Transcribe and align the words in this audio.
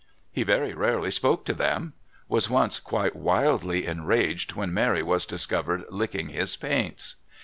He 0.31 0.41
very 0.41 0.73
rarely 0.73 1.11
spoke 1.11 1.45
to 1.45 1.53
them; 1.53 1.93
was 2.27 2.49
once 2.49 2.79
quite 2.79 3.15
wildly 3.15 3.85
enraged 3.85 4.53
when 4.53 4.73
Mary 4.73 5.03
was 5.03 5.27
discovered 5.27 5.83
licking 5.91 6.29
his 6.29 6.55
paints. 6.57 7.17